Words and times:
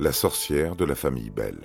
La 0.00 0.12
sorcière 0.12 0.76
de 0.76 0.84
la 0.84 0.94
famille 0.94 1.30
Bell. 1.30 1.58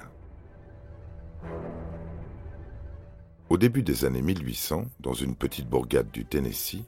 Au 3.47 3.57
début 3.57 3.83
des 3.83 4.05
années 4.05 4.23
1800, 4.23 4.85
dans 4.99 5.13
une 5.13 5.35
petite 5.35 5.69
bourgade 5.69 6.09
du 6.09 6.25
Tennessee, 6.25 6.83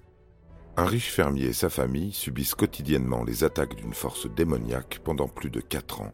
un 0.76 0.86
riche 0.86 1.12
fermier 1.12 1.46
et 1.46 1.54
sa 1.54 1.70
famille 1.70 2.14
subissent 2.14 2.56
quotidiennement 2.56 3.24
les 3.24 3.44
attaques 3.44 3.76
d'une 3.76 3.94
force 3.94 4.26
démoniaque 4.26 5.02
pendant 5.04 5.28
plus 5.28 5.52
de 5.52 5.62
quatre 5.62 6.02
ans, 6.02 6.14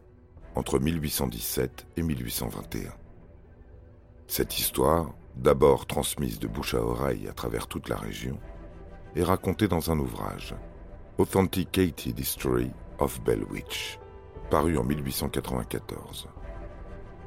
entre 0.54 0.78
1817 0.78 1.86
et 1.96 2.02
1821. 2.02 2.92
Cette 4.26 4.58
histoire, 4.58 5.14
d'abord 5.36 5.86
transmise 5.86 6.40
de 6.40 6.46
bouche 6.46 6.74
à 6.74 6.82
oreille 6.82 7.26
à 7.26 7.32
travers 7.32 7.68
toute 7.68 7.88
la 7.88 7.96
région, 7.96 8.38
est 9.16 9.24
racontée 9.24 9.66
dans 9.66 9.90
un 9.90 9.98
ouvrage, 9.98 10.54
Authenticated 11.16 12.20
History 12.20 12.70
of 12.98 13.18
Bell 13.22 13.44
Witch 13.44 13.98
paru 14.50 14.78
en 14.78 14.84
1894. 14.84 16.28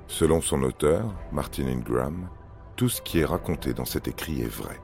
Selon 0.07 0.41
son 0.41 0.61
auteur, 0.63 1.13
Martin 1.31 1.67
Ingram, 1.67 2.29
tout 2.75 2.89
ce 2.89 3.01
qui 3.01 3.19
est 3.19 3.25
raconté 3.25 3.73
dans 3.73 3.85
cet 3.85 4.07
écrit 4.07 4.41
est 4.41 4.47
vrai. 4.47 4.79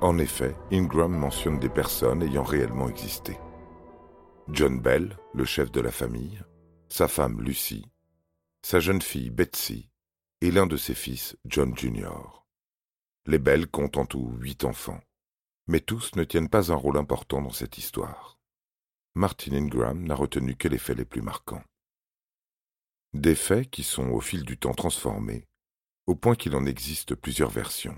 En 0.00 0.18
effet, 0.18 0.54
Ingram 0.72 1.12
mentionne 1.12 1.58
des 1.58 1.68
personnes 1.68 2.22
ayant 2.22 2.42
réellement 2.42 2.88
existé. 2.88 3.38
John 4.48 4.80
Bell, 4.80 5.16
le 5.32 5.44
chef 5.44 5.72
de 5.72 5.80
la 5.80 5.90
famille, 5.90 6.42
sa 6.88 7.08
femme 7.08 7.40
Lucy, 7.40 7.86
sa 8.62 8.80
jeune 8.80 9.02
fille 9.02 9.30
Betsy 9.30 9.90
et 10.40 10.50
l'un 10.50 10.66
de 10.66 10.76
ses 10.76 10.94
fils, 10.94 11.36
John 11.46 11.76
Jr. 11.76 12.44
Les 13.26 13.38
Bell 13.38 13.66
comptent 13.66 13.96
en 13.96 14.04
tout 14.04 14.34
huit 14.38 14.64
enfants, 14.64 15.00
mais 15.66 15.80
tous 15.80 16.14
ne 16.16 16.24
tiennent 16.24 16.50
pas 16.50 16.70
un 16.70 16.76
rôle 16.76 16.98
important 16.98 17.40
dans 17.40 17.52
cette 17.52 17.78
histoire. 17.78 18.38
Martin 19.16 19.52
Ingram 19.52 20.02
n'a 20.02 20.16
retenu 20.16 20.56
que 20.56 20.66
les 20.66 20.78
faits 20.78 20.98
les 20.98 21.04
plus 21.04 21.22
marquants. 21.22 21.62
Des 23.12 23.36
faits 23.36 23.70
qui 23.70 23.84
sont 23.84 24.08
au 24.08 24.20
fil 24.20 24.42
du 24.42 24.58
temps 24.58 24.74
transformés, 24.74 25.46
au 26.06 26.16
point 26.16 26.34
qu'il 26.34 26.56
en 26.56 26.66
existe 26.66 27.14
plusieurs 27.14 27.50
versions. 27.50 27.96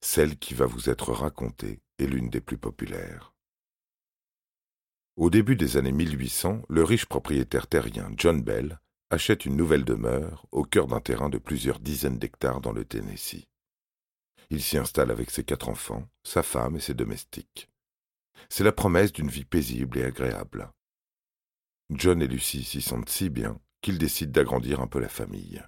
Celle 0.00 0.36
qui 0.36 0.54
va 0.54 0.66
vous 0.66 0.90
être 0.90 1.12
racontée 1.12 1.80
est 2.00 2.06
l'une 2.06 2.28
des 2.28 2.40
plus 2.40 2.58
populaires. 2.58 3.34
Au 5.14 5.30
début 5.30 5.54
des 5.54 5.76
années 5.76 5.92
1800, 5.92 6.62
le 6.68 6.82
riche 6.82 7.06
propriétaire 7.06 7.68
terrien 7.68 8.10
John 8.16 8.42
Bell 8.42 8.80
achète 9.10 9.46
une 9.46 9.56
nouvelle 9.56 9.84
demeure 9.84 10.44
au 10.50 10.64
cœur 10.64 10.88
d'un 10.88 11.00
terrain 11.00 11.28
de 11.28 11.38
plusieurs 11.38 11.78
dizaines 11.78 12.18
d'hectares 12.18 12.60
dans 12.60 12.72
le 12.72 12.84
Tennessee. 12.84 13.46
Il 14.50 14.60
s'y 14.60 14.76
installe 14.76 15.12
avec 15.12 15.30
ses 15.30 15.44
quatre 15.44 15.68
enfants, 15.68 16.08
sa 16.24 16.42
femme 16.42 16.74
et 16.74 16.80
ses 16.80 16.94
domestiques. 16.94 17.70
C'est 18.48 18.64
la 18.64 18.72
promesse 18.72 19.12
d'une 19.12 19.28
vie 19.28 19.44
paisible 19.44 19.98
et 19.98 20.04
agréable. 20.04 20.70
John 21.90 22.20
et 22.20 22.26
Lucie 22.26 22.64
s'y 22.64 22.82
sentent 22.82 23.08
si 23.08 23.28
bien 23.28 23.60
qu'ils 23.80 23.98
décident 23.98 24.32
d'agrandir 24.32 24.80
un 24.80 24.86
peu 24.86 24.98
la 24.98 25.08
famille. 25.08 25.62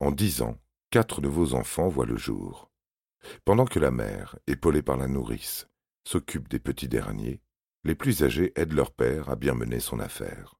En 0.00 0.12
dix 0.12 0.40
ans, 0.42 0.58
quatre 0.90 1.20
nouveaux 1.20 1.54
enfants 1.54 1.88
voient 1.88 2.06
le 2.06 2.16
jour. 2.16 2.70
Pendant 3.44 3.66
que 3.66 3.78
la 3.78 3.90
mère, 3.90 4.38
épaulée 4.46 4.82
par 4.82 4.96
la 4.96 5.08
nourrice, 5.08 5.68
s'occupe 6.04 6.48
des 6.48 6.58
petits 6.58 6.88
derniers, 6.88 7.42
les 7.84 7.94
plus 7.94 8.22
âgés 8.22 8.52
aident 8.56 8.72
leur 8.72 8.92
père 8.92 9.28
à 9.28 9.36
bien 9.36 9.54
mener 9.54 9.80
son 9.80 10.00
affaire. 10.00 10.54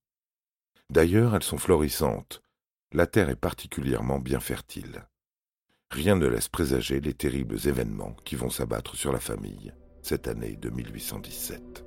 D'ailleurs, 0.91 1.34
elles 1.34 1.42
sont 1.42 1.58
florissantes. 1.58 2.42
La 2.92 3.06
terre 3.06 3.31
est 3.31 3.37
particulièrement 3.37 4.19
bien 4.19 4.41
fertile. 4.41 5.06
Rien 5.91 6.16
ne 6.16 6.26
laisse 6.26 6.48
présager 6.48 7.00
les 7.00 7.14
terribles 7.14 7.58
événements 7.66 8.14
qui 8.25 8.37
vont 8.37 8.50
s'abattre 8.50 8.97
sur 8.97 9.12
la 9.12 9.20
famille 9.20 9.72
cette 10.03 10.28
année 10.28 10.56
de 10.56 10.71
1817. 10.71 11.84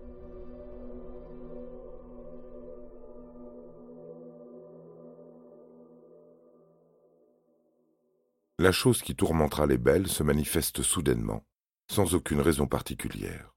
La 8.60 8.72
chose 8.72 9.02
qui 9.02 9.16
tourmentera 9.16 9.66
les 9.66 9.78
belles 9.78 10.08
se 10.08 10.24
manifeste 10.24 10.84
soudainement, 10.84 11.44
sans 11.92 12.16
aucune 12.16 12.40
raison 12.40 12.68
particulière. 12.68 13.54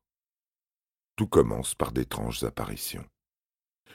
Tout 1.16 1.28
commence 1.28 1.74
par 1.74 1.92
d'étranges 1.92 2.42
apparitions. 2.44 3.06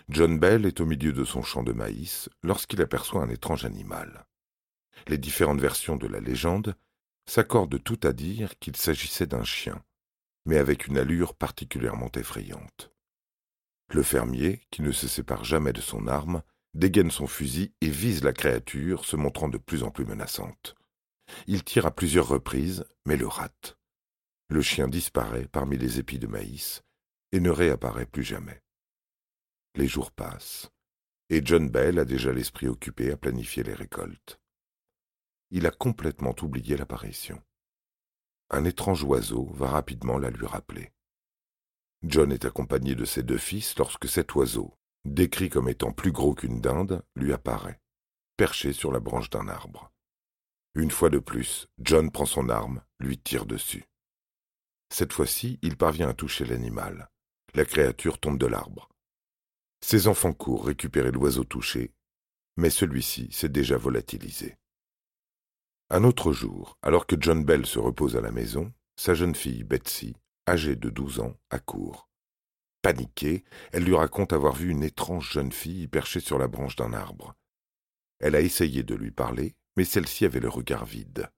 John 0.09 0.39
Bell 0.39 0.65
est 0.65 0.79
au 0.79 0.85
milieu 0.85 1.11
de 1.11 1.23
son 1.23 1.41
champ 1.41 1.63
de 1.63 1.73
maïs 1.73 2.29
lorsqu'il 2.43 2.81
aperçoit 2.81 3.23
un 3.23 3.29
étrange 3.29 3.65
animal. 3.65 4.25
Les 5.07 5.17
différentes 5.17 5.59
versions 5.59 5.97
de 5.97 6.07
la 6.07 6.19
légende 6.19 6.75
s'accordent 7.25 7.83
tout 7.83 7.99
à 8.03 8.13
dire 8.13 8.57
qu'il 8.59 8.75
s'agissait 8.75 9.27
d'un 9.27 9.43
chien, 9.43 9.83
mais 10.45 10.57
avec 10.57 10.87
une 10.87 10.97
allure 10.97 11.35
particulièrement 11.35 12.11
effrayante. 12.15 12.91
Le 13.93 14.03
fermier, 14.03 14.61
qui 14.71 14.81
ne 14.81 14.91
se 14.91 15.07
sépare 15.07 15.43
jamais 15.43 15.73
de 15.73 15.81
son 15.81 16.07
arme, 16.07 16.43
dégaine 16.73 17.11
son 17.11 17.27
fusil 17.27 17.73
et 17.81 17.89
vise 17.89 18.23
la 18.23 18.33
créature, 18.33 19.05
se 19.05 19.15
montrant 19.15 19.49
de 19.49 19.57
plus 19.57 19.83
en 19.83 19.91
plus 19.91 20.05
menaçante. 20.05 20.75
Il 21.47 21.63
tire 21.63 21.85
à 21.85 21.91
plusieurs 21.91 22.27
reprises, 22.27 22.85
mais 23.05 23.17
le 23.17 23.27
rate. 23.27 23.77
Le 24.49 24.61
chien 24.61 24.87
disparaît 24.87 25.47
parmi 25.47 25.77
les 25.77 25.99
épis 25.99 26.19
de 26.19 26.27
maïs 26.27 26.83
et 27.31 27.39
ne 27.39 27.49
réapparaît 27.49 28.05
plus 28.05 28.23
jamais. 28.23 28.61
Les 29.75 29.87
jours 29.87 30.11
passent, 30.11 30.69
et 31.29 31.41
John 31.45 31.69
Bell 31.69 31.99
a 31.99 32.05
déjà 32.05 32.33
l'esprit 32.33 32.67
occupé 32.67 33.11
à 33.11 33.17
planifier 33.17 33.63
les 33.63 33.73
récoltes. 33.73 34.39
Il 35.49 35.65
a 35.65 35.71
complètement 35.71 36.35
oublié 36.41 36.75
l'apparition 36.75 37.41
un 38.51 38.65
étrange 38.65 39.03
oiseau 39.03 39.49
va 39.53 39.69
rapidement 39.69 40.19
la 40.19 40.29
lui 40.29 40.45
rappeler. 40.45 40.91
John 42.03 42.31
est 42.31 42.45
accompagné 42.45 42.95
de 42.95 43.05
ses 43.05 43.23
deux 43.23 43.37
fils 43.37 43.77
lorsque 43.77 44.09
cet 44.09 44.35
oiseau, 44.35 44.77
décrit 45.05 45.49
comme 45.49 45.69
étant 45.69 45.93
plus 45.93 46.11
gros 46.11 46.35
qu'une 46.35 46.59
dinde, 46.59 47.01
lui 47.15 47.31
apparaît, 47.31 47.79
perché 48.37 48.73
sur 48.73 48.91
la 48.91 48.99
branche 48.99 49.29
d'un 49.29 49.47
arbre. 49.47 49.91
Une 50.75 50.91
fois 50.91 51.09
de 51.09 51.19
plus, 51.19 51.67
John 51.79 52.11
prend 52.11 52.25
son 52.25 52.49
arme, 52.49 52.83
lui 52.99 53.17
tire 53.17 53.45
dessus. 53.45 53.85
Cette 54.89 55.13
fois-ci, 55.13 55.57
il 55.61 55.77
parvient 55.77 56.09
à 56.09 56.13
toucher 56.13 56.45
l'animal. 56.45 57.09
La 57.53 57.65
créature 57.65 58.19
tombe 58.19 58.37
de 58.37 58.47
l'arbre. 58.47 58.89
Ses 59.81 60.07
enfants 60.07 60.33
courent 60.33 60.65
récupérer 60.65 61.11
l'oiseau 61.11 61.43
touché, 61.43 61.93
mais 62.57 62.69
celui-ci 62.69 63.31
s'est 63.31 63.49
déjà 63.49 63.77
volatilisé. 63.77 64.57
Un 65.93 66.05
autre 66.05 66.31
jour, 66.31 66.77
alors 66.81 67.05
que 67.05 67.17
John 67.19 67.43
Bell 67.43 67.65
se 67.65 67.77
repose 67.77 68.15
à 68.15 68.21
la 68.21 68.31
maison, 68.31 68.71
sa 68.95 69.13
jeune 69.13 69.35
fille 69.35 69.65
Betsy, 69.65 70.15
âgée 70.47 70.77
de 70.77 70.89
douze 70.89 71.19
ans, 71.19 71.33
accourt. 71.49 72.07
Paniquée, 72.81 73.43
elle 73.73 73.83
lui 73.83 73.93
raconte 73.93 74.31
avoir 74.31 74.55
vu 74.55 74.69
une 74.69 74.83
étrange 74.83 75.33
jeune 75.33 75.51
fille 75.51 75.89
perchée 75.89 76.21
sur 76.21 76.39
la 76.39 76.47
branche 76.47 76.77
d'un 76.77 76.93
arbre. 76.93 77.35
Elle 78.21 78.37
a 78.37 78.39
essayé 78.39 78.83
de 78.83 78.95
lui 78.95 79.11
parler, 79.11 79.57
mais 79.75 79.83
celle-ci 79.83 80.23
avait 80.23 80.39
le 80.39 80.47
regard 80.47 80.85
vide. 80.85 81.29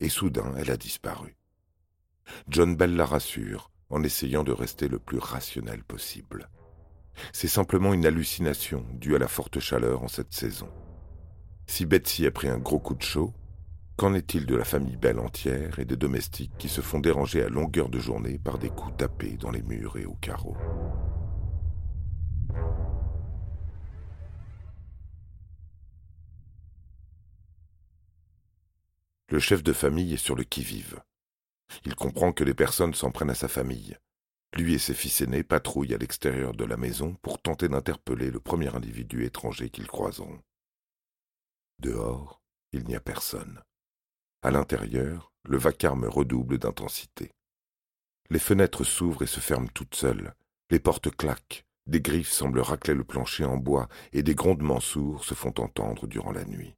Et 0.00 0.08
soudain, 0.08 0.52
elle 0.56 0.72
a 0.72 0.76
disparu. 0.76 1.36
John 2.48 2.74
Bell 2.74 2.96
la 2.96 3.06
rassure, 3.06 3.70
en 3.90 4.02
essayant 4.02 4.42
de 4.42 4.50
rester 4.50 4.88
le 4.88 4.98
plus 4.98 5.18
rationnel 5.18 5.84
possible. 5.84 6.50
C'est 7.32 7.46
simplement 7.46 7.94
une 7.94 8.06
hallucination 8.06 8.84
due 8.94 9.14
à 9.14 9.20
la 9.20 9.28
forte 9.28 9.60
chaleur 9.60 10.02
en 10.02 10.08
cette 10.08 10.34
saison. 10.34 10.68
Si 11.68 11.86
Betsy 11.86 12.26
a 12.26 12.32
pris 12.32 12.48
un 12.48 12.58
gros 12.58 12.80
coup 12.80 12.96
de 12.96 13.02
chaud, 13.02 13.32
Qu'en 13.96 14.12
est-il 14.14 14.44
de 14.44 14.56
la 14.56 14.64
famille 14.64 14.96
Belle 14.96 15.20
entière 15.20 15.78
et 15.78 15.84
des 15.84 15.96
domestiques 15.96 16.56
qui 16.58 16.68
se 16.68 16.80
font 16.80 16.98
déranger 16.98 17.44
à 17.44 17.48
longueur 17.48 17.88
de 17.88 18.00
journée 18.00 18.38
par 18.38 18.58
des 18.58 18.70
coups 18.70 18.96
tapés 18.96 19.36
dans 19.36 19.52
les 19.52 19.62
murs 19.62 19.96
et 19.96 20.04
aux 20.04 20.16
carreaux 20.16 20.56
Le 29.28 29.38
chef 29.38 29.62
de 29.62 29.72
famille 29.72 30.14
est 30.14 30.16
sur 30.16 30.34
le 30.34 30.44
qui-vive. 30.44 31.00
Il 31.84 31.94
comprend 31.94 32.32
que 32.32 32.44
les 32.44 32.54
personnes 32.54 32.94
s'en 32.94 33.10
prennent 33.10 33.30
à 33.30 33.34
sa 33.34 33.48
famille. 33.48 33.96
Lui 34.56 34.74
et 34.74 34.78
ses 34.78 34.94
fils 34.94 35.20
aînés 35.20 35.42
patrouillent 35.42 35.94
à 35.94 35.98
l'extérieur 35.98 36.52
de 36.52 36.64
la 36.64 36.76
maison 36.76 37.14
pour 37.22 37.40
tenter 37.40 37.68
d'interpeller 37.68 38.30
le 38.30 38.38
premier 38.40 38.74
individu 38.74 39.24
étranger 39.24 39.70
qu'ils 39.70 39.88
croiseront. 39.88 40.40
Dehors, 41.80 42.40
il 42.72 42.84
n'y 42.84 42.94
a 42.94 43.00
personne. 43.00 43.60
À 44.44 44.50
l'intérieur, 44.50 45.32
le 45.44 45.56
vacarme 45.56 46.04
redouble 46.04 46.58
d'intensité. 46.58 47.30
Les 48.28 48.38
fenêtres 48.38 48.84
s'ouvrent 48.84 49.22
et 49.22 49.26
se 49.26 49.40
ferment 49.40 49.70
toutes 49.72 49.94
seules, 49.94 50.34
les 50.68 50.78
portes 50.78 51.10
claquent, 51.10 51.64
des 51.86 52.02
griffes 52.02 52.30
semblent 52.30 52.60
racler 52.60 52.92
le 52.92 53.04
plancher 53.04 53.46
en 53.46 53.56
bois 53.56 53.88
et 54.12 54.22
des 54.22 54.34
grondements 54.34 54.80
sourds 54.80 55.24
se 55.24 55.32
font 55.32 55.54
entendre 55.58 56.06
durant 56.06 56.30
la 56.30 56.44
nuit. 56.44 56.74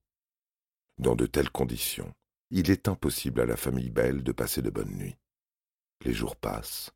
Dans 0.99 1.17
de 1.17 1.27
telles 1.27 1.51
conditions, 1.51 2.13
il 2.51 2.71
est 2.71 2.87
impossible 2.87 3.41
à 3.41 3.47
la 3.47 3.57
famille 3.57 3.91
Belle 3.91 4.23
de 4.23 4.31
passer 4.31 4.63
de 4.63 4.71
bonnes 4.71 4.95
nuits. 4.95 5.17
Les 6.05 6.13
jours 6.13 6.37
passent, 6.37 6.93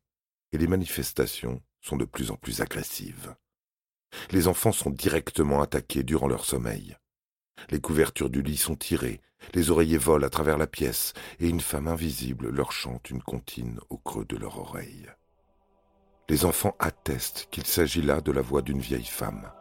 et 0.53 0.57
les 0.57 0.67
manifestations 0.67 1.61
sont 1.81 1.97
de 1.97 2.05
plus 2.05 2.31
en 2.31 2.37
plus 2.37 2.61
agressives. 2.61 3.35
Les 4.29 4.47
enfants 4.47 4.71
sont 4.71 4.89
directement 4.89 5.61
attaqués 5.61 6.03
durant 6.03 6.29
leur 6.29 6.45
sommeil. 6.45 6.95
Les 7.69 7.79
couvertures 7.79 8.29
du 8.29 8.41
lit 8.41 8.57
sont 8.57 8.75
tirées, 8.75 9.21
les 9.53 9.69
oreillers 9.69 9.97
volent 9.97 10.25
à 10.25 10.29
travers 10.29 10.57
la 10.57 10.67
pièce, 10.67 11.13
et 11.39 11.47
une 11.47 11.61
femme 11.61 11.87
invisible 11.87 12.49
leur 12.49 12.71
chante 12.71 13.09
une 13.09 13.21
comptine 13.21 13.79
au 13.89 13.97
creux 13.97 14.25
de 14.25 14.37
leur 14.37 14.59
oreille. 14.59 15.07
Les 16.29 16.45
enfants 16.45 16.75
attestent 16.79 17.47
qu'il 17.51 17.65
s'agit 17.65 18.01
là 18.01 18.21
de 18.21 18.31
la 18.31 18.41
voix 18.41 18.61
d'une 18.61 18.79
vieille 18.79 19.03
femme. 19.03 19.51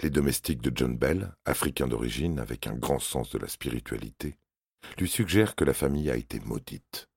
Les 0.00 0.10
domestiques 0.10 0.62
de 0.62 0.70
John 0.74 0.96
Bell, 0.96 1.34
africains 1.44 1.88
d'origine 1.88 2.38
avec 2.38 2.66
un 2.66 2.74
grand 2.74 3.00
sens 3.00 3.30
de 3.30 3.38
la 3.38 3.48
spiritualité, 3.48 4.38
lui 4.98 5.08
suggèrent 5.08 5.54
que 5.54 5.64
la 5.64 5.74
famille 5.74 6.10
a 6.10 6.16
été 6.16 6.40
maudite. 6.40 7.08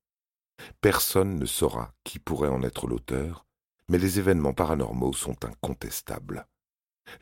Personne 0.79 1.37
ne 1.37 1.45
saura 1.45 1.93
qui 2.03 2.19
pourrait 2.19 2.49
en 2.49 2.63
être 2.63 2.87
l'auteur, 2.87 3.45
mais 3.87 3.97
les 3.97 4.19
événements 4.19 4.53
paranormaux 4.53 5.13
sont 5.13 5.45
incontestables. 5.45 6.47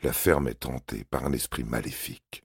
La 0.02 0.12
ferme 0.12 0.48
est 0.48 0.66
hantée 0.66 1.04
par 1.04 1.24
un 1.24 1.32
esprit 1.32 1.64
maléfique. 1.64 2.44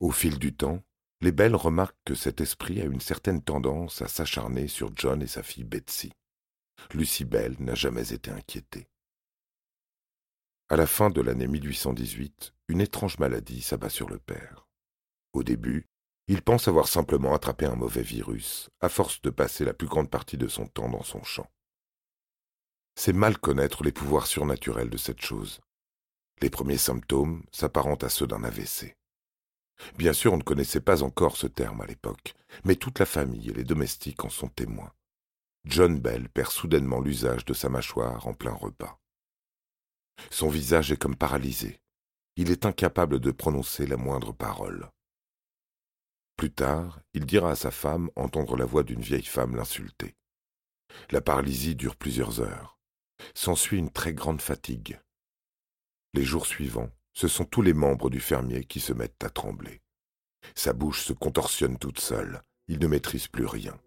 Au 0.00 0.10
fil 0.10 0.38
du 0.38 0.54
temps, 0.54 0.82
les 1.20 1.32
Belles 1.32 1.56
remarquent 1.56 2.02
que 2.04 2.14
cet 2.14 2.40
esprit 2.40 2.80
a 2.80 2.84
une 2.84 3.00
certaine 3.00 3.42
tendance 3.42 4.00
à 4.00 4.08
s'acharner 4.08 4.68
sur 4.68 4.90
John 4.96 5.22
et 5.22 5.26
sa 5.26 5.42
fille 5.42 5.64
Betsy. 5.64 6.12
Lucie 6.94 7.26
Bell 7.26 7.56
n'a 7.58 7.74
jamais 7.74 8.12
été 8.12 8.30
inquiétée. 8.30 8.88
À 10.70 10.76
la 10.76 10.86
fin 10.86 11.10
de 11.10 11.20
l'année 11.20 11.48
1818, 11.48 12.54
une 12.68 12.80
étrange 12.80 13.18
maladie 13.18 13.60
s'abat 13.60 13.90
sur 13.90 14.08
le 14.08 14.18
père. 14.18 14.68
Au 15.32 15.42
début, 15.42 15.88
il 16.30 16.42
pense 16.42 16.68
avoir 16.68 16.86
simplement 16.86 17.34
attrapé 17.34 17.66
un 17.66 17.74
mauvais 17.74 18.04
virus, 18.04 18.70
à 18.80 18.88
force 18.88 19.20
de 19.20 19.30
passer 19.30 19.64
la 19.64 19.74
plus 19.74 19.88
grande 19.88 20.08
partie 20.08 20.36
de 20.36 20.46
son 20.46 20.64
temps 20.64 20.88
dans 20.88 21.02
son 21.02 21.24
champ. 21.24 21.50
C'est 22.94 23.12
mal 23.12 23.36
connaître 23.36 23.82
les 23.82 23.90
pouvoirs 23.90 24.28
surnaturels 24.28 24.90
de 24.90 24.96
cette 24.96 25.20
chose. 25.20 25.60
Les 26.40 26.48
premiers 26.48 26.78
symptômes 26.78 27.42
s'apparentent 27.50 28.04
à 28.04 28.08
ceux 28.08 28.28
d'un 28.28 28.44
AVC. 28.44 28.96
Bien 29.98 30.12
sûr, 30.12 30.32
on 30.32 30.36
ne 30.36 30.44
connaissait 30.44 30.80
pas 30.80 31.02
encore 31.02 31.36
ce 31.36 31.48
terme 31.48 31.80
à 31.80 31.86
l'époque, 31.86 32.34
mais 32.62 32.76
toute 32.76 33.00
la 33.00 33.06
famille 33.06 33.50
et 33.50 33.54
les 33.54 33.64
domestiques 33.64 34.24
en 34.24 34.30
sont 34.30 34.50
témoins. 34.50 34.92
John 35.64 35.98
Bell 35.98 36.28
perd 36.28 36.52
soudainement 36.52 37.00
l'usage 37.00 37.44
de 37.44 37.54
sa 37.54 37.68
mâchoire 37.68 38.28
en 38.28 38.34
plein 38.34 38.54
repas. 38.54 39.00
Son 40.30 40.48
visage 40.48 40.92
est 40.92 40.96
comme 40.96 41.16
paralysé. 41.16 41.80
Il 42.36 42.52
est 42.52 42.66
incapable 42.66 43.18
de 43.18 43.32
prononcer 43.32 43.84
la 43.84 43.96
moindre 43.96 44.32
parole. 44.32 44.92
Plus 46.40 46.50
tard, 46.50 47.02
il 47.12 47.26
dira 47.26 47.50
à 47.50 47.54
sa 47.54 47.70
femme 47.70 48.08
entendre 48.16 48.56
la 48.56 48.64
voix 48.64 48.82
d'une 48.82 49.02
vieille 49.02 49.26
femme 49.26 49.56
l'insulter. 49.56 50.16
La 51.10 51.20
paralysie 51.20 51.74
dure 51.74 51.96
plusieurs 51.96 52.40
heures. 52.40 52.78
S'ensuit 53.34 53.76
une 53.76 53.90
très 53.90 54.14
grande 54.14 54.40
fatigue. 54.40 54.98
Les 56.14 56.24
jours 56.24 56.46
suivants, 56.46 56.88
ce 57.12 57.28
sont 57.28 57.44
tous 57.44 57.60
les 57.60 57.74
membres 57.74 58.08
du 58.08 58.20
fermier 58.20 58.64
qui 58.64 58.80
se 58.80 58.94
mettent 58.94 59.22
à 59.22 59.28
trembler. 59.28 59.82
Sa 60.54 60.72
bouche 60.72 61.02
se 61.02 61.12
contorsionne 61.12 61.76
toute 61.76 62.00
seule, 62.00 62.40
il 62.68 62.78
ne 62.78 62.86
maîtrise 62.86 63.28
plus 63.28 63.44
rien. 63.44 63.78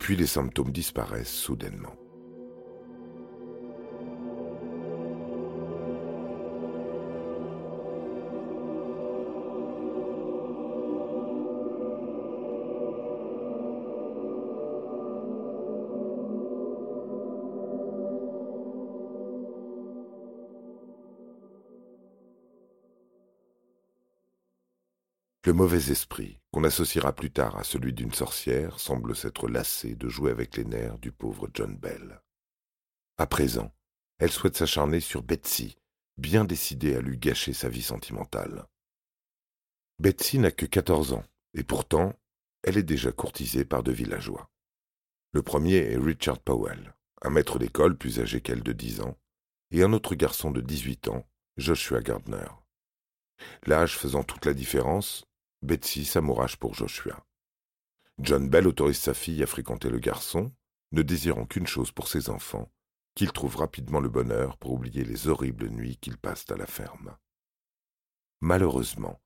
Puis 0.00 0.16
les 0.16 0.26
symptômes 0.26 0.72
disparaissent 0.72 1.32
soudainement. 1.32 1.94
Le 25.52 25.58
mauvais 25.58 25.90
esprit, 25.92 26.40
qu'on 26.50 26.64
associera 26.64 27.12
plus 27.12 27.30
tard 27.30 27.58
à 27.58 27.62
celui 27.62 27.92
d'une 27.92 28.14
sorcière, 28.14 28.80
semble 28.80 29.14
s'être 29.14 29.48
lassé 29.48 29.94
de 29.94 30.08
jouer 30.08 30.30
avec 30.30 30.56
les 30.56 30.64
nerfs 30.64 30.98
du 30.98 31.12
pauvre 31.12 31.46
John 31.52 31.76
Bell. 31.76 32.22
À 33.18 33.26
présent, 33.26 33.70
elle 34.18 34.32
souhaite 34.32 34.56
s'acharner 34.56 35.00
sur 35.00 35.22
Betsy, 35.22 35.76
bien 36.16 36.46
décidée 36.46 36.96
à 36.96 37.02
lui 37.02 37.18
gâcher 37.18 37.52
sa 37.52 37.68
vie 37.68 37.82
sentimentale. 37.82 38.66
Betsy 39.98 40.38
n'a 40.38 40.52
que 40.52 40.64
quatorze 40.64 41.12
ans, 41.12 41.24
et 41.52 41.64
pourtant, 41.64 42.18
elle 42.62 42.78
est 42.78 42.82
déjà 42.82 43.12
courtisée 43.12 43.66
par 43.66 43.82
deux 43.82 43.92
villageois. 43.92 44.50
Le 45.32 45.42
premier 45.42 45.76
est 45.76 45.98
Richard 45.98 46.38
Powell, 46.38 46.94
un 47.20 47.28
maître 47.28 47.58
d'école 47.58 47.98
plus 47.98 48.20
âgé 48.20 48.40
qu'elle 48.40 48.62
de 48.62 48.72
dix 48.72 49.02
ans, 49.02 49.18
et 49.70 49.82
un 49.82 49.92
autre 49.92 50.14
garçon 50.14 50.50
de 50.50 50.62
dix-huit 50.62 51.08
ans, 51.08 51.28
Joshua 51.58 52.00
Gardner. 52.00 52.48
L'âge 53.66 53.98
faisant 53.98 54.22
toute 54.22 54.46
la 54.46 54.54
différence, 54.54 55.26
Betsy 55.62 56.04
s'amourage 56.04 56.56
pour 56.56 56.74
Joshua. 56.74 57.24
John 58.18 58.48
Bell 58.48 58.66
autorise 58.66 58.98
sa 58.98 59.14
fille 59.14 59.42
à 59.44 59.46
fréquenter 59.46 59.90
le 59.90 60.00
garçon, 60.00 60.52
ne 60.90 61.02
désirant 61.02 61.46
qu'une 61.46 61.68
chose 61.68 61.92
pour 61.92 62.08
ses 62.08 62.30
enfants, 62.30 62.70
qu'il 63.14 63.30
trouve 63.30 63.56
rapidement 63.56 64.00
le 64.00 64.08
bonheur 64.08 64.56
pour 64.58 64.72
oublier 64.72 65.04
les 65.04 65.28
horribles 65.28 65.68
nuits 65.68 65.98
qu'ils 65.98 66.18
passent 66.18 66.50
à 66.50 66.56
la 66.56 66.66
ferme. 66.66 67.16
Malheureusement, 68.40 69.20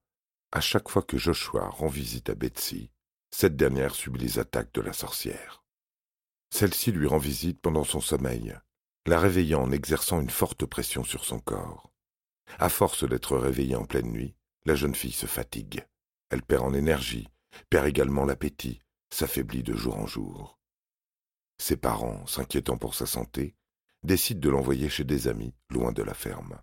à 0.53 0.61
chaque 0.61 0.91
fois 0.91 1.03
que 1.03 1.17
Joshua 1.17 1.69
rend 1.69 1.89
visite 1.89 2.29
à 2.29 2.35
Betsy, 2.35 2.91
cette 3.31 3.57
dernière 3.57 3.95
subit 3.95 4.21
les 4.21 4.39
attaques 4.39 4.73
de 4.75 4.83
la 4.83 4.93
sorcière. 4.93 5.65
Celle-ci 6.51 6.93
lui 6.93 7.07
rend 7.07 7.19
visite 7.19 7.61
pendant 7.63 7.85
son 7.85 8.01
sommeil, 8.01 8.57
la 9.07 9.19
réveillant 9.19 9.63
en 9.63 9.73
exerçant 9.73 10.21
une 10.21 10.31
forte 10.31 10.67
pression 10.67 11.03
sur 11.03 11.25
son 11.25 11.41
corps. 11.41 11.91
À 12.59 12.69
force 12.69 13.05
d'être 13.09 13.39
réveillée 13.39 13.75
en 13.75 13.87
pleine 13.87 14.11
nuit, 14.11 14.37
la 14.67 14.75
jeune 14.75 14.95
fille 14.95 15.13
se 15.13 15.27
fatigue. 15.27 15.87
Elle 16.31 16.43
perd 16.43 16.65
en 16.65 16.75
énergie, 16.75 17.29
perd 17.71 17.87
également 17.87 18.25
l'appétit, 18.25 18.81
s'affaiblit 19.11 19.63
de 19.63 19.75
jour 19.75 19.97
en 19.97 20.07
jour. 20.07 20.59
Ses 21.59 21.77
parents, 21.77 22.27
s'inquiétant 22.27 22.77
pour 22.77 22.95
sa 22.95 23.07
santé, 23.07 23.55
décident 24.03 24.41
de 24.41 24.51
l'envoyer 24.51 24.89
chez 24.89 25.05
des 25.05 25.29
amis, 25.29 25.55
loin 25.71 25.93
de 25.93 26.03
la 26.03 26.15
ferme. 26.15 26.59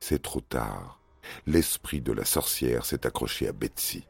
C'est 0.00 0.22
trop 0.22 0.40
tard. 0.40 1.00
L'esprit 1.46 2.00
de 2.00 2.12
la 2.12 2.24
sorcière 2.24 2.84
s'est 2.84 3.06
accroché 3.06 3.48
à 3.48 3.52
Betsy. 3.52 4.06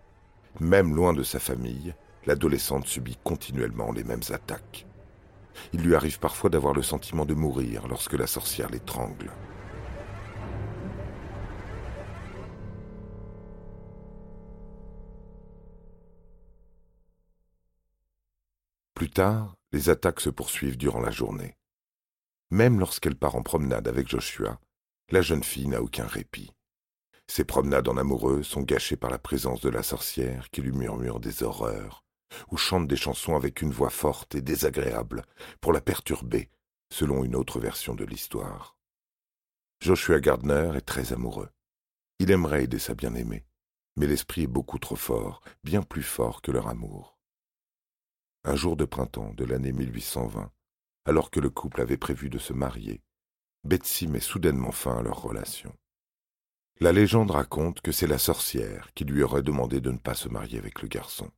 Même 0.60 0.94
loin 0.94 1.12
de 1.12 1.22
sa 1.22 1.40
famille, 1.40 1.94
l'adolescente 2.26 2.86
subit 2.86 3.18
continuellement 3.24 3.92
les 3.92 4.04
mêmes 4.04 4.22
attaques. 4.30 4.86
Il 5.72 5.80
lui 5.80 5.94
arrive 5.94 6.18
parfois 6.18 6.50
d'avoir 6.50 6.74
le 6.74 6.82
sentiment 6.82 7.24
de 7.24 7.34
mourir 7.34 7.88
lorsque 7.88 8.12
la 8.12 8.26
sorcière 8.26 8.70
l'étrangle. 8.70 9.32
Plus 18.98 19.10
tard, 19.10 19.54
les 19.70 19.90
attaques 19.90 20.18
se 20.18 20.28
poursuivent 20.28 20.76
durant 20.76 20.98
la 20.98 21.12
journée. 21.12 21.54
Même 22.50 22.80
lorsqu'elle 22.80 23.14
part 23.14 23.36
en 23.36 23.44
promenade 23.44 23.86
avec 23.86 24.08
Joshua, 24.08 24.58
la 25.12 25.22
jeune 25.22 25.44
fille 25.44 25.68
n'a 25.68 25.80
aucun 25.80 26.04
répit. 26.04 26.52
Ses 27.28 27.44
promenades 27.44 27.86
en 27.86 27.96
amoureux 27.96 28.42
sont 28.42 28.62
gâchées 28.62 28.96
par 28.96 29.10
la 29.10 29.20
présence 29.20 29.60
de 29.60 29.68
la 29.68 29.84
sorcière 29.84 30.50
qui 30.50 30.62
lui 30.62 30.72
murmure 30.72 31.20
des 31.20 31.44
horreurs, 31.44 32.02
ou 32.50 32.56
chante 32.56 32.88
des 32.88 32.96
chansons 32.96 33.36
avec 33.36 33.62
une 33.62 33.70
voix 33.70 33.90
forte 33.90 34.34
et 34.34 34.42
désagréable 34.42 35.24
pour 35.60 35.72
la 35.72 35.80
perturber, 35.80 36.50
selon 36.92 37.22
une 37.22 37.36
autre 37.36 37.60
version 37.60 37.94
de 37.94 38.04
l'histoire. 38.04 38.76
Joshua 39.80 40.18
Gardner 40.18 40.72
est 40.74 40.80
très 40.80 41.12
amoureux. 41.12 41.50
Il 42.18 42.32
aimerait 42.32 42.64
aider 42.64 42.80
sa 42.80 42.96
bien-aimée, 42.96 43.44
mais 43.96 44.08
l'esprit 44.08 44.42
est 44.42 44.48
beaucoup 44.48 44.80
trop 44.80 44.96
fort, 44.96 45.40
bien 45.62 45.82
plus 45.82 46.02
fort 46.02 46.42
que 46.42 46.50
leur 46.50 46.66
amour 46.66 47.17
un 48.48 48.56
jour 48.56 48.76
de 48.76 48.86
printemps 48.86 49.34
de 49.34 49.44
l'année 49.44 49.72
1820, 49.72 50.50
alors 51.04 51.30
que 51.30 51.38
le 51.38 51.50
couple 51.50 51.82
avait 51.82 51.98
prévu 51.98 52.30
de 52.30 52.38
se 52.38 52.54
marier, 52.54 53.02
Betsy 53.64 54.08
met 54.08 54.20
soudainement 54.20 54.72
fin 54.72 54.96
à 54.98 55.02
leur 55.02 55.20
relation. 55.20 55.76
La 56.80 56.92
légende 56.92 57.30
raconte 57.30 57.82
que 57.82 57.92
c'est 57.92 58.06
la 58.06 58.16
sorcière 58.16 58.94
qui 58.94 59.04
lui 59.04 59.22
aurait 59.22 59.42
demandé 59.42 59.82
de 59.82 59.90
ne 59.90 59.98
pas 59.98 60.14
se 60.14 60.30
marier 60.30 60.58
avec 60.58 60.80
le 60.80 60.88
garçon. 60.88 61.30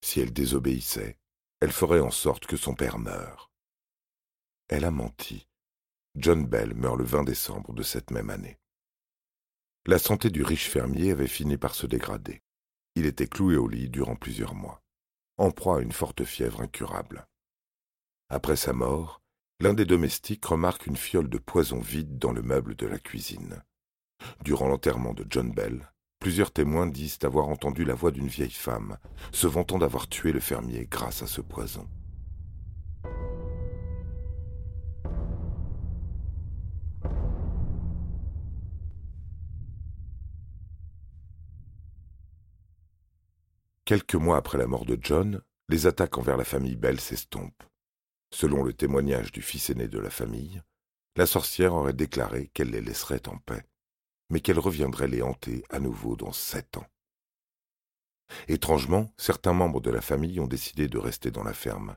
Si 0.00 0.18
elle 0.18 0.32
désobéissait, 0.32 1.16
elle 1.60 1.70
ferait 1.70 2.00
en 2.00 2.10
sorte 2.10 2.46
que 2.46 2.56
son 2.56 2.74
père 2.74 2.98
meure. 2.98 3.52
Elle 4.68 4.84
a 4.84 4.90
menti. 4.90 5.46
John 6.16 6.44
Bell 6.44 6.74
meurt 6.74 6.98
le 6.98 7.04
20 7.04 7.22
décembre 7.22 7.72
de 7.72 7.84
cette 7.84 8.10
même 8.10 8.30
année. 8.30 8.58
La 9.86 10.00
santé 10.00 10.30
du 10.30 10.42
riche 10.42 10.68
fermier 10.68 11.12
avait 11.12 11.28
fini 11.28 11.56
par 11.56 11.76
se 11.76 11.86
dégrader. 11.86 12.42
Il 12.96 13.06
était 13.06 13.28
cloué 13.28 13.56
au 13.56 13.68
lit 13.68 13.88
durant 13.88 14.16
plusieurs 14.16 14.54
mois, 14.54 14.82
en 15.40 15.50
proie 15.50 15.78
à 15.78 15.80
une 15.80 15.92
forte 15.92 16.22
fièvre 16.24 16.60
incurable. 16.60 17.26
Après 18.28 18.56
sa 18.56 18.74
mort, 18.74 19.22
l'un 19.58 19.72
des 19.72 19.86
domestiques 19.86 20.44
remarque 20.44 20.86
une 20.86 20.98
fiole 20.98 21.30
de 21.30 21.38
poison 21.38 21.80
vide 21.80 22.18
dans 22.18 22.32
le 22.32 22.42
meuble 22.42 22.76
de 22.76 22.86
la 22.86 22.98
cuisine. 22.98 23.62
Durant 24.44 24.68
l'enterrement 24.68 25.14
de 25.14 25.26
John 25.30 25.50
Bell, 25.50 25.90
plusieurs 26.18 26.52
témoins 26.52 26.86
disent 26.86 27.18
avoir 27.22 27.48
entendu 27.48 27.86
la 27.86 27.94
voix 27.94 28.10
d'une 28.10 28.28
vieille 28.28 28.50
femme, 28.50 28.98
se 29.32 29.46
vantant 29.46 29.78
d'avoir 29.78 30.08
tué 30.08 30.30
le 30.32 30.40
fermier 30.40 30.86
grâce 30.90 31.22
à 31.22 31.26
ce 31.26 31.40
poison. 31.40 31.88
Quelques 43.90 44.14
mois 44.14 44.36
après 44.36 44.56
la 44.56 44.68
mort 44.68 44.84
de 44.86 44.96
John, 45.02 45.42
les 45.68 45.88
attaques 45.88 46.16
envers 46.16 46.36
la 46.36 46.44
famille 46.44 46.76
Bell 46.76 47.00
s'estompent. 47.00 47.64
Selon 48.32 48.62
le 48.62 48.72
témoignage 48.72 49.32
du 49.32 49.42
fils 49.42 49.68
aîné 49.68 49.88
de 49.88 49.98
la 49.98 50.10
famille, 50.10 50.62
la 51.16 51.26
sorcière 51.26 51.74
aurait 51.74 51.92
déclaré 51.92 52.52
qu'elle 52.54 52.70
les 52.70 52.82
laisserait 52.82 53.26
en 53.26 53.38
paix, 53.38 53.66
mais 54.30 54.38
qu'elle 54.38 54.60
reviendrait 54.60 55.08
les 55.08 55.22
hanter 55.22 55.64
à 55.70 55.80
nouveau 55.80 56.14
dans 56.14 56.30
sept 56.30 56.76
ans. 56.76 56.86
Étrangement, 58.46 59.10
certains 59.16 59.54
membres 59.54 59.80
de 59.80 59.90
la 59.90 60.00
famille 60.00 60.38
ont 60.38 60.46
décidé 60.46 60.86
de 60.86 60.98
rester 60.98 61.32
dans 61.32 61.42
la 61.42 61.52
ferme, 61.52 61.96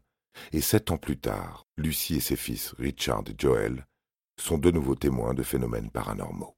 et 0.52 0.62
sept 0.62 0.90
ans 0.90 0.98
plus 0.98 1.20
tard, 1.20 1.68
Lucie 1.78 2.16
et 2.16 2.22
ses 2.22 2.38
fils, 2.38 2.74
Richard 2.80 3.22
et 3.28 3.36
Joel, 3.38 3.86
sont 4.42 4.58
de 4.58 4.72
nouveaux 4.72 4.96
témoins 4.96 5.36
de 5.36 5.44
phénomènes 5.44 5.92
paranormaux. 5.92 6.58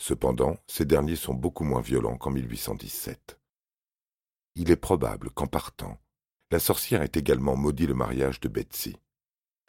Cependant, 0.00 0.56
ces 0.66 0.86
derniers 0.86 1.14
sont 1.14 1.34
beaucoup 1.34 1.64
moins 1.64 1.82
violents 1.82 2.16
qu'en 2.16 2.30
1817 2.30 3.38
il 4.54 4.70
est 4.70 4.76
probable 4.76 5.30
qu'en 5.30 5.46
partant, 5.46 6.00
la 6.50 6.58
sorcière 6.58 7.02
ait 7.02 7.12
également 7.14 7.56
maudit 7.56 7.86
le 7.86 7.94
mariage 7.94 8.40
de 8.40 8.48
Betsy. 8.48 8.96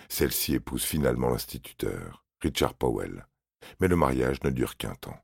Celle-ci 0.08 0.56
épouse 0.56 0.84
finalement 0.84 1.30
l'instituteur, 1.30 2.26
Richard 2.42 2.74
Powell, 2.74 3.28
mais 3.80 3.88
le 3.88 3.96
mariage 3.96 4.42
ne 4.44 4.50
dure 4.50 4.78
qu'un 4.78 4.96
temps. 4.96 5.20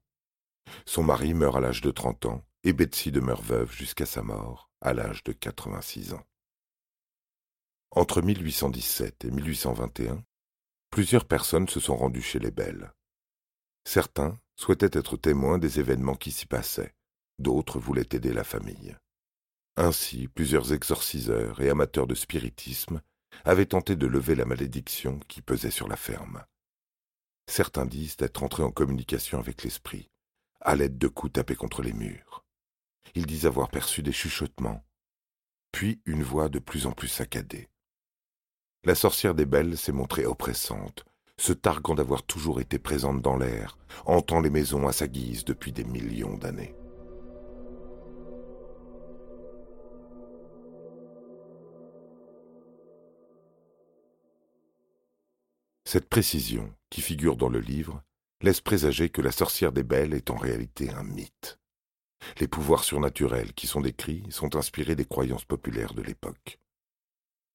Son 0.85 1.03
mari 1.03 1.33
meurt 1.33 1.55
à 1.55 1.61
l'âge 1.61 1.81
de 1.81 1.91
trente 1.91 2.25
ans 2.25 2.43
et 2.63 2.73
Betsy 2.73 3.11
demeure 3.11 3.41
veuve 3.41 3.71
jusqu'à 3.71 4.05
sa 4.05 4.21
mort, 4.21 4.69
à 4.81 4.93
l'âge 4.93 5.23
de 5.23 5.31
quatre-vingt-six 5.31 6.13
ans. 6.13 6.25
Entre 7.91 8.21
1817 8.21 9.25
et 9.25 9.31
1821, 9.31 10.23
plusieurs 10.89 11.25
personnes 11.25 11.69
se 11.69 11.79
sont 11.79 11.95
rendues 11.95 12.21
chez 12.21 12.39
les 12.39 12.51
Belles. 12.51 12.91
Certains 13.85 14.35
souhaitaient 14.55 14.97
être 14.97 15.15
témoins 15.15 15.59
des 15.59 15.79
événements 15.79 16.15
qui 16.15 16.31
s'y 16.31 16.47
passaient, 16.47 16.93
d'autres 17.39 17.79
voulaient 17.79 18.09
aider 18.11 18.33
la 18.33 18.43
famille. 18.43 18.97
Ainsi, 19.77 20.29
plusieurs 20.29 20.71
exorciseurs 20.71 21.61
et 21.61 21.69
amateurs 21.69 22.07
de 22.07 22.15
spiritisme 22.15 23.01
avaient 23.43 23.65
tenté 23.65 23.95
de 23.95 24.07
lever 24.07 24.35
la 24.35 24.45
malédiction 24.45 25.19
qui 25.27 25.41
pesait 25.41 25.71
sur 25.71 25.87
la 25.87 25.97
ferme. 25.97 26.43
Certains 27.47 27.85
disent 27.85 28.15
être 28.19 28.43
entrés 28.43 28.63
en 28.63 28.71
communication 28.71 29.37
avec 29.37 29.63
l'esprit, 29.63 30.09
à 30.61 30.75
l'aide 30.75 30.97
de 30.97 31.07
coups 31.07 31.33
tapés 31.33 31.55
contre 31.55 31.81
les 31.81 31.93
murs. 31.93 32.45
Ils 33.13 33.25
disent 33.25 33.45
avoir 33.45 33.69
perçu 33.69 34.01
des 34.01 34.13
chuchotements, 34.13 34.83
puis 35.71 36.01
une 36.05 36.23
voix 36.23 36.47
de 36.47 36.59
plus 36.59 36.85
en 36.85 36.93
plus 36.93 37.09
saccadée. 37.09 37.69
La 38.85 38.95
sorcière 38.95 39.35
des 39.35 39.45
belles 39.45 39.77
s'est 39.77 39.91
montrée 39.91 40.25
oppressante, 40.25 41.05
se 41.37 41.53
targuant 41.53 41.95
d'avoir 41.95 42.23
toujours 42.23 42.61
été 42.61 42.79
présente 42.79 43.21
dans 43.21 43.35
l'air, 43.35 43.77
hantant 44.05 44.39
les 44.39 44.49
maisons 44.49 44.87
à 44.87 44.93
sa 44.93 45.07
guise 45.07 45.43
depuis 45.43 45.73
des 45.73 45.83
millions 45.83 46.37
d'années. 46.37 46.75
Cette 55.95 56.09
précision, 56.09 56.75
qui 56.89 56.99
figure 56.99 57.37
dans 57.37 57.47
le 57.47 57.61
livre, 57.61 58.03
laisse 58.41 58.59
présager 58.59 59.07
que 59.07 59.21
la 59.21 59.31
sorcière 59.31 59.71
des 59.71 59.83
belles 59.83 60.13
est 60.13 60.29
en 60.29 60.35
réalité 60.35 60.89
un 60.89 61.03
mythe. 61.03 61.57
Les 62.41 62.49
pouvoirs 62.49 62.83
surnaturels 62.83 63.53
qui 63.53 63.65
sont 63.65 63.79
décrits 63.79 64.25
sont 64.29 64.57
inspirés 64.57 64.97
des 64.97 65.05
croyances 65.05 65.45
populaires 65.45 65.93
de 65.93 66.01
l'époque. 66.01 66.59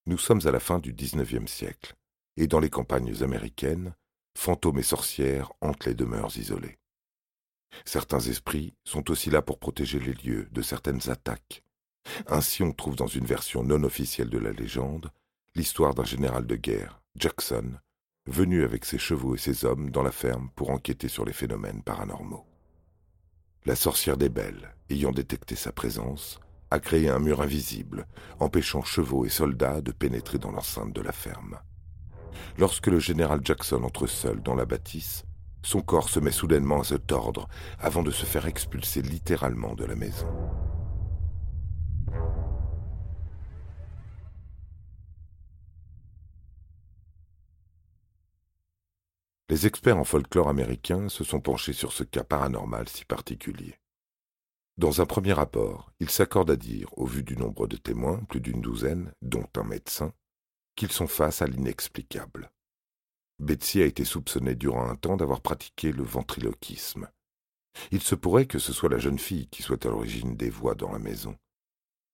Nous 0.06 0.16
sommes 0.16 0.40
à 0.46 0.52
la 0.52 0.58
fin 0.58 0.78
du 0.78 0.94
XIXe 0.94 1.52
siècle, 1.52 1.96
et 2.38 2.46
dans 2.46 2.60
les 2.60 2.70
campagnes 2.70 3.22
américaines, 3.22 3.94
fantômes 4.38 4.78
et 4.78 4.84
sorcières 4.84 5.52
hantent 5.60 5.84
les 5.84 5.94
demeures 5.94 6.34
isolées. 6.38 6.78
Certains 7.84 8.20
esprits 8.20 8.72
sont 8.84 9.10
aussi 9.10 9.28
là 9.28 9.42
pour 9.42 9.58
protéger 9.58 9.98
les 9.98 10.14
lieux 10.14 10.48
de 10.50 10.62
certaines 10.62 11.10
attaques. 11.10 11.62
Ainsi 12.26 12.62
on 12.62 12.72
trouve 12.72 12.96
dans 12.96 13.06
une 13.06 13.26
version 13.26 13.62
non 13.64 13.82
officielle 13.84 14.30
de 14.30 14.38
la 14.38 14.52
légende 14.52 15.10
l'histoire 15.54 15.94
d'un 15.94 16.04
général 16.04 16.46
de 16.46 16.56
guerre, 16.56 17.02
Jackson, 17.16 17.78
venu 18.26 18.64
avec 18.64 18.84
ses 18.84 18.98
chevaux 18.98 19.34
et 19.34 19.38
ses 19.38 19.64
hommes 19.64 19.90
dans 19.90 20.02
la 20.02 20.12
ferme 20.12 20.50
pour 20.54 20.70
enquêter 20.70 21.08
sur 21.08 21.24
les 21.24 21.32
phénomènes 21.32 21.82
paranormaux. 21.82 22.46
La 23.66 23.76
sorcière 23.76 24.16
des 24.16 24.28
belles, 24.28 24.74
ayant 24.88 25.12
détecté 25.12 25.54
sa 25.54 25.72
présence, 25.72 26.40
a 26.70 26.78
créé 26.78 27.08
un 27.08 27.18
mur 27.18 27.42
invisible, 27.42 28.06
empêchant 28.38 28.82
chevaux 28.82 29.24
et 29.24 29.30
soldats 29.30 29.80
de 29.80 29.92
pénétrer 29.92 30.38
dans 30.38 30.52
l'enceinte 30.52 30.92
de 30.92 31.00
la 31.00 31.12
ferme. 31.12 31.58
Lorsque 32.58 32.86
le 32.86 33.00
général 33.00 33.40
Jackson 33.44 33.82
entre 33.82 34.06
seul 34.06 34.40
dans 34.42 34.54
la 34.54 34.64
bâtisse, 34.64 35.24
son 35.62 35.82
corps 35.82 36.08
se 36.08 36.20
met 36.20 36.30
soudainement 36.30 36.80
à 36.80 36.84
se 36.84 36.94
tordre 36.94 37.48
avant 37.78 38.02
de 38.02 38.10
se 38.10 38.24
faire 38.24 38.46
expulser 38.46 39.02
littéralement 39.02 39.74
de 39.74 39.84
la 39.84 39.96
maison. 39.96 40.28
Les 49.50 49.66
experts 49.66 49.98
en 49.98 50.04
folklore 50.04 50.48
américain 50.48 51.08
se 51.08 51.24
sont 51.24 51.40
penchés 51.40 51.72
sur 51.72 51.92
ce 51.92 52.04
cas 52.04 52.22
paranormal 52.22 52.88
si 52.88 53.04
particulier. 53.04 53.74
Dans 54.76 55.00
un 55.00 55.06
premier 55.06 55.32
rapport, 55.32 55.90
ils 55.98 56.08
s'accordent 56.08 56.52
à 56.52 56.56
dire, 56.56 56.96
au 56.96 57.04
vu 57.04 57.24
du 57.24 57.36
nombre 57.36 57.66
de 57.66 57.76
témoins, 57.76 58.20
plus 58.28 58.40
d'une 58.40 58.60
douzaine, 58.60 59.12
dont 59.22 59.48
un 59.56 59.64
médecin, 59.64 60.12
qu'ils 60.76 60.92
sont 60.92 61.08
face 61.08 61.42
à 61.42 61.48
l'inexplicable. 61.48 62.52
Betsy 63.40 63.82
a 63.82 63.86
été 63.86 64.04
soupçonnée 64.04 64.54
durant 64.54 64.88
un 64.88 64.94
temps 64.94 65.16
d'avoir 65.16 65.40
pratiqué 65.40 65.90
le 65.90 66.04
ventriloquisme. 66.04 67.08
Il 67.90 68.02
se 68.02 68.14
pourrait 68.14 68.46
que 68.46 68.60
ce 68.60 68.72
soit 68.72 68.88
la 68.88 68.98
jeune 68.98 69.18
fille 69.18 69.48
qui 69.48 69.64
soit 69.64 69.84
à 69.84 69.88
l'origine 69.88 70.36
des 70.36 70.50
voix 70.50 70.76
dans 70.76 70.92
la 70.92 71.00
maison. 71.00 71.36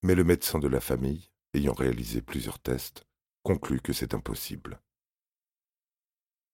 Mais 0.02 0.14
le 0.14 0.24
médecin 0.24 0.58
de 0.58 0.68
la 0.68 0.80
famille, 0.80 1.28
ayant 1.52 1.74
réalisé 1.74 2.22
plusieurs 2.22 2.60
tests, 2.60 3.04
conclut 3.42 3.82
que 3.82 3.92
c'est 3.92 4.14
impossible. 4.14 4.80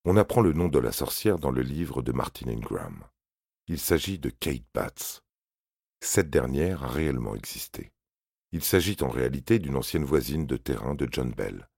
On 0.05 0.17
apprend 0.17 0.41
le 0.41 0.53
nom 0.53 0.67
de 0.67 0.81
la 0.81 0.91
sorcière 0.91 1.39
dans 1.39 1.53
le 1.53 1.63
livre 1.63 2.03
de 2.03 2.11
Martin 2.11 2.49
Ingram. 2.49 3.05
Il 3.69 3.79
s'agit 3.79 4.19
de 4.19 4.31
Kate 4.31 4.65
Batts. 4.75 5.23
Cette 6.01 6.29
dernière 6.29 6.83
a 6.83 6.89
réellement 6.89 7.37
existé. 7.37 7.93
Il 8.51 8.65
s'agit 8.65 8.97
en 9.03 9.09
réalité 9.09 9.61
d'une 9.61 9.77
ancienne 9.77 10.05
voisine 10.05 10.45
de 10.45 10.57
terrain 10.57 10.97
de 10.97 11.07
John 11.09 11.31
Bell. 11.31 11.69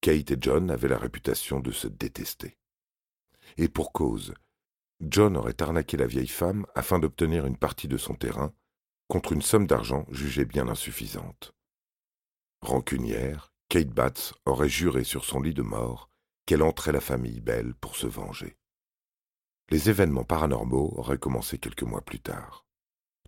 Kate 0.00 0.32
et 0.32 0.36
John 0.40 0.72
avaient 0.72 0.88
la 0.88 0.98
réputation 0.98 1.60
de 1.60 1.70
se 1.70 1.86
détester. 1.86 2.58
Et 3.56 3.68
pour 3.68 3.92
cause, 3.92 4.34
John 5.00 5.36
aurait 5.36 5.62
arnaqué 5.62 5.96
la 5.96 6.08
vieille 6.08 6.26
femme 6.26 6.66
afin 6.74 6.98
d'obtenir 6.98 7.46
une 7.46 7.56
partie 7.56 7.86
de 7.86 7.96
son 7.96 8.14
terrain 8.14 8.52
contre 9.06 9.32
une 9.32 9.42
somme 9.42 9.68
d'argent 9.68 10.04
jugée 10.10 10.46
bien 10.46 10.66
insuffisante. 10.66 11.54
Rancunière, 12.60 13.52
Kate 13.68 13.90
Batts 13.90 14.34
aurait 14.46 14.68
juré 14.68 15.04
sur 15.04 15.24
son 15.24 15.40
lit 15.40 15.54
de 15.54 15.62
mort 15.62 16.11
qu'elle 16.52 16.62
entrait 16.62 16.92
la 16.92 17.00
famille 17.00 17.40
Belle 17.40 17.72
pour 17.76 17.96
se 17.96 18.06
venger. 18.06 18.58
Les 19.70 19.88
événements 19.88 20.22
paranormaux 20.22 20.92
auraient 20.98 21.16
commencé 21.16 21.56
quelques 21.56 21.82
mois 21.82 22.02
plus 22.02 22.20
tard. 22.20 22.66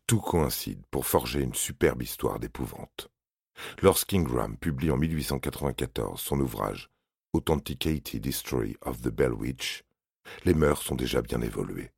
Tout 0.07 0.21
coïncide 0.21 0.85
pour 0.91 1.07
forger 1.07 1.41
une 1.41 1.55
superbe 1.55 2.03
histoire 2.03 2.39
d'épouvante. 2.39 3.09
Lorsqu'Ingram 3.81 4.59
publie 4.59 4.91
en 4.91 4.99
1894 4.99 6.21
son 6.21 6.39
ouvrage 6.39 6.91
Authenticated 7.33 8.27
History 8.27 8.77
of 8.83 9.01
the 9.01 9.09
Bell 9.09 9.33
Witch, 9.33 9.85
les 10.45 10.53
mœurs 10.53 10.83
sont 10.83 10.95
déjà 10.95 11.23
bien 11.23 11.41
évoluées. 11.41 11.93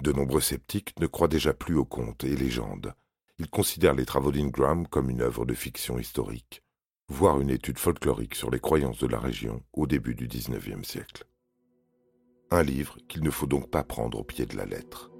De 0.00 0.12
nombreux 0.12 0.40
sceptiques 0.40 0.96
ne 1.00 1.08
croient 1.08 1.26
déjà 1.26 1.54
plus 1.54 1.74
aux 1.74 1.84
contes 1.84 2.22
et 2.22 2.36
légendes. 2.36 2.94
Ils 3.40 3.50
considèrent 3.50 3.94
les 3.94 4.06
travaux 4.06 4.30
d'Ingram 4.30 4.86
comme 4.86 5.10
une 5.10 5.22
œuvre 5.22 5.44
de 5.44 5.54
fiction 5.54 5.98
historique, 5.98 6.62
voire 7.08 7.40
une 7.40 7.50
étude 7.50 7.78
folklorique 7.78 8.34
sur 8.34 8.50
les 8.50 8.60
croyances 8.60 8.98
de 8.98 9.06
la 9.06 9.18
région 9.18 9.62
au 9.72 9.86
début 9.86 10.14
du 10.14 10.26
XIXe 10.26 10.86
siècle. 10.86 11.24
Un 12.50 12.62
livre 12.62 12.98
qu'il 13.08 13.22
ne 13.22 13.30
faut 13.30 13.46
donc 13.46 13.70
pas 13.70 13.84
prendre 13.84 14.18
au 14.18 14.24
pied 14.24 14.46
de 14.46 14.56
la 14.56 14.66
lettre. 14.66 15.10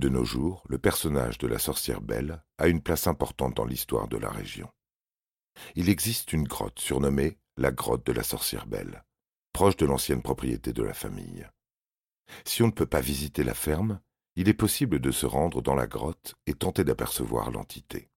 De 0.00 0.08
nos 0.08 0.24
jours, 0.24 0.62
le 0.66 0.78
personnage 0.78 1.36
de 1.36 1.46
la 1.46 1.58
sorcière 1.58 2.00
Belle 2.00 2.42
a 2.56 2.68
une 2.68 2.80
place 2.80 3.06
importante 3.06 3.54
dans 3.54 3.66
l'histoire 3.66 4.08
de 4.08 4.16
la 4.16 4.30
région. 4.30 4.70
Il 5.74 5.90
existe 5.90 6.32
une 6.32 6.48
grotte 6.48 6.78
surnommée 6.78 7.38
la 7.58 7.70
grotte 7.70 8.06
de 8.06 8.12
la 8.12 8.22
sorcière 8.22 8.66
Belle, 8.66 9.04
proche 9.52 9.76
de 9.76 9.84
l'ancienne 9.84 10.22
propriété 10.22 10.72
de 10.72 10.82
la 10.82 10.94
famille. 10.94 11.46
Si 12.46 12.62
on 12.62 12.68
ne 12.68 12.72
peut 12.72 12.86
pas 12.86 13.02
visiter 13.02 13.44
la 13.44 13.52
ferme, 13.52 14.00
il 14.36 14.48
est 14.48 14.54
possible 14.54 15.00
de 15.00 15.10
se 15.10 15.26
rendre 15.26 15.60
dans 15.60 15.74
la 15.74 15.86
grotte 15.86 16.34
et 16.46 16.54
tenter 16.54 16.82
d'apercevoir 16.82 17.50
l'entité. 17.50 18.08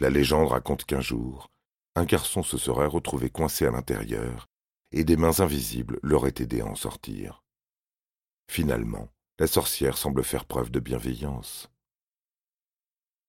La 0.00 0.08
légende 0.08 0.48
raconte 0.48 0.86
qu'un 0.86 1.02
jour, 1.02 1.50
un 1.96 2.06
garçon 2.06 2.42
se 2.42 2.56
serait 2.56 2.86
retrouvé 2.86 3.28
coincé 3.28 3.66
à 3.66 3.70
l'intérieur 3.70 4.48
et 4.92 5.04
des 5.04 5.18
mains 5.18 5.40
invisibles 5.40 6.00
l'auraient 6.02 6.32
aidé 6.38 6.62
à 6.62 6.66
en 6.66 6.76
sortir. 6.76 7.44
Finalement, 8.50 9.10
la 9.38 9.46
sorcière 9.46 9.96
semble 9.96 10.24
faire 10.24 10.44
preuve 10.44 10.70
de 10.70 10.80
bienveillance. 10.80 11.70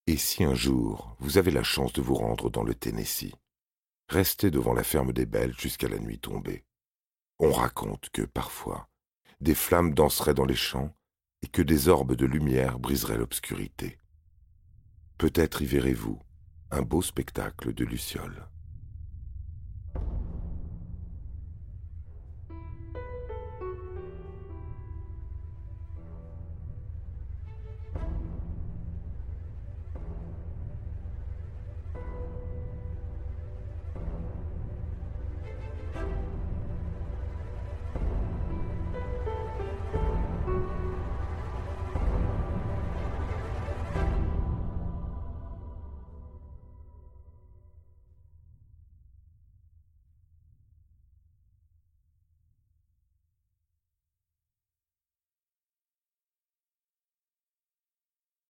Et 0.08 0.18
si 0.18 0.44
un 0.44 0.56
jour 0.56 1.16
vous 1.20 1.38
avez 1.38 1.52
la 1.52 1.62
chance 1.62 1.94
de 1.94 2.02
vous 2.02 2.16
rendre 2.16 2.50
dans 2.50 2.64
le 2.64 2.74
Tennessee, 2.74 3.36
restez 4.08 4.50
devant 4.50 4.74
la 4.74 4.84
ferme 4.84 5.14
des 5.14 5.28
Belles 5.28 5.54
jusqu'à 5.56 5.88
la 5.88 6.00
nuit 6.00 6.18
tombée. 6.18 6.66
On 7.38 7.52
raconte 7.52 8.10
que, 8.10 8.24
parfois, 8.24 8.90
des 9.40 9.54
flammes 9.54 9.94
danseraient 9.94 10.34
dans 10.34 10.46
les 10.46 10.56
champs 10.56 10.96
et 11.44 11.48
que 11.48 11.62
des 11.62 11.88
orbes 11.88 12.16
de 12.16 12.26
lumière 12.26 12.80
briseraient 12.80 13.18
l'obscurité. 13.18 14.00
Peut-être 15.20 15.62
y 15.62 15.66
verrez-vous 15.66 16.20
un 16.72 16.82
beau 16.82 17.04
spectacle 17.04 17.74
de 17.74 17.86
Luciole. 17.86 18.48